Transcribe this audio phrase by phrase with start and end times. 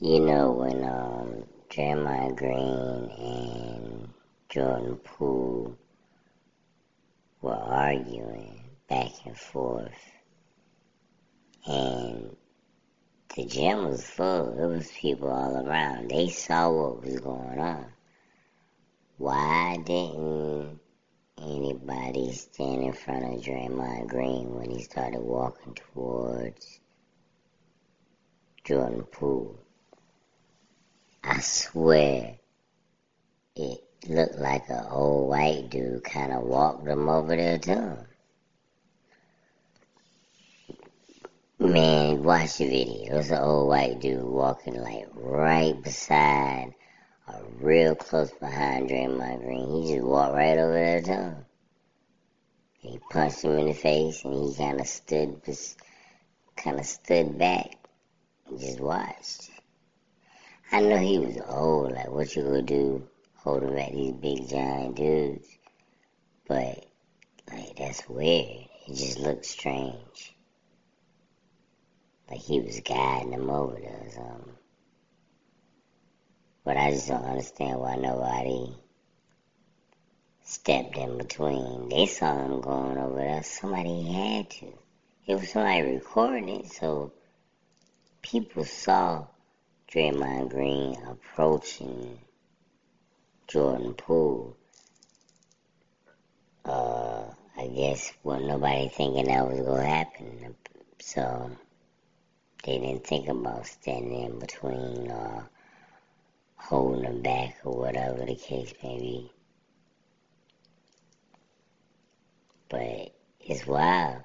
[0.00, 4.08] You know when um Draymond Green and
[4.48, 5.78] Jordan Poole
[7.40, 9.94] were arguing back and forth,
[11.64, 12.36] and
[13.36, 14.56] the gym was full.
[14.56, 16.10] There was people all around.
[16.10, 17.86] They saw what was going on.
[19.18, 20.80] Why didn't
[21.40, 26.80] anybody stand in front of Draymond Green when he started walking towards
[28.64, 29.63] Jordan Poole?
[31.74, 32.38] Swear
[33.56, 38.06] it looked like an old white dude kind of walked him over there to him.
[41.58, 43.12] Man, watch the video.
[43.12, 46.74] It was an old white dude walking like right beside,
[47.26, 49.82] or real close behind Draymond Green.
[49.82, 51.36] He just walked right over there to him.
[52.78, 55.42] He punched him in the face, and he kind of stood,
[56.54, 57.74] kind of stood back,
[58.46, 59.50] and just watched.
[60.72, 61.92] I know he was old.
[61.92, 63.06] Like, what you gonna do?
[63.36, 65.46] Holding back these big giant dudes,
[66.48, 66.86] but
[67.52, 68.68] like that's weird.
[68.88, 70.34] It just looked strange
[72.30, 74.54] like he was guiding them over or something.
[76.64, 78.74] But I just don't understand why nobody
[80.42, 81.90] stepped in between.
[81.90, 83.42] They saw him going over there.
[83.42, 84.72] Somebody had to.
[85.26, 87.12] It was somebody recording it, so
[88.22, 89.26] people saw
[89.94, 92.18] Draymond Green approaching
[93.46, 94.56] Jordan Poole.
[96.64, 100.56] Uh, I guess well nobody thinking that was gonna happen.
[100.98, 101.48] So
[102.64, 105.48] they didn't think about standing in between or
[106.56, 109.32] holding them back or whatever the case may be.
[112.68, 114.22] But it's wild.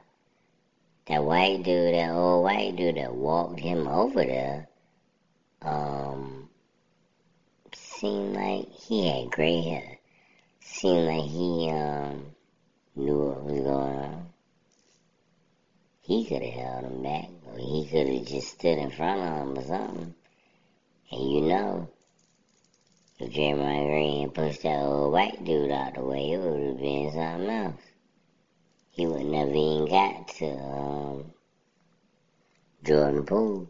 [1.05, 4.68] That white dude, that old white dude that walked him over there,
[5.61, 6.49] um,
[7.73, 9.97] seemed like he had gray hair.
[10.61, 12.25] Seemed like he um
[12.95, 14.29] knew what was going on.
[16.01, 19.47] He could have held him back, or he could have just stood in front of
[19.47, 20.15] him or something.
[21.11, 21.89] And you know,
[23.19, 27.11] if Jeremiah Green pushed that old white dude out the way, it would have been
[27.11, 27.81] something else.
[28.91, 31.33] He would never even got to um,
[32.83, 33.69] Jordan Poole.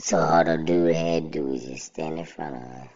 [0.00, 2.88] So all the dude had to do was just stand in front of him.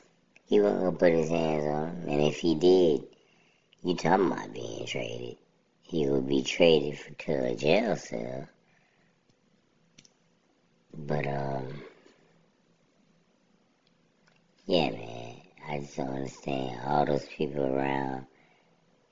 [0.47, 3.05] He wasn't gonna put his hands on him, and if he did,
[3.83, 5.37] you talking about being traded
[5.95, 8.49] he would be traded for, to a jail cell.
[10.93, 11.83] But, um,
[14.67, 15.37] yeah, man,
[15.69, 16.81] I just don't understand.
[16.85, 18.27] All those people around,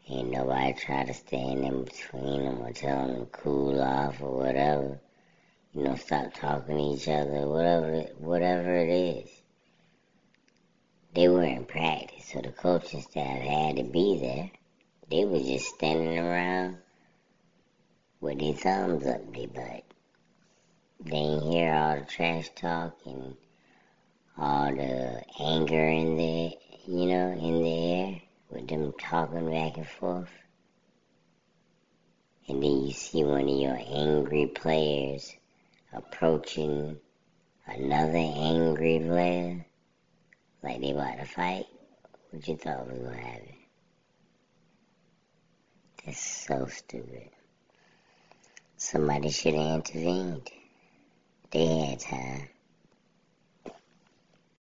[0.08, 4.38] ain't nobody try to stand in between them or tell them to cool off or
[4.38, 4.98] whatever.
[5.75, 9.31] You know, stop talking to each other, whatever, whatever it is.
[11.15, 14.50] They were in practice, so the coaching staff had to be there.
[15.11, 16.77] They were just standing around
[18.21, 19.84] with their thumbs up their butt.
[21.00, 23.37] They ain't hear all the trash talk and
[24.37, 26.56] all the anger in the,
[26.87, 30.31] you know, in the air with them talking back and forth.
[32.47, 35.34] And then you see one of your angry players
[35.92, 36.98] approaching
[37.66, 39.66] another angry player,
[40.62, 41.66] like they about to fight.
[42.30, 43.54] What you thought was gonna happen?
[46.04, 47.28] That's so stupid.
[48.76, 50.50] Somebody should have intervened.
[51.50, 52.48] They had time.